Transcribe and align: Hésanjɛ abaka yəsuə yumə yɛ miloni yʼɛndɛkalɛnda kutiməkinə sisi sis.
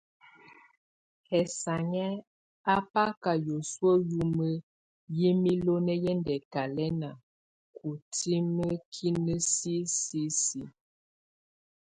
Hésanjɛ 1.29 2.07
abaka 2.75 3.31
yəsuə 3.45 3.93
yumə 4.11 4.47
yɛ 5.19 5.29
miloni 5.43 5.93
yʼɛndɛkalɛnda 6.03 7.09
kutiməkinə 7.75 9.33
sisi 9.51 9.75
sis. 10.01 10.41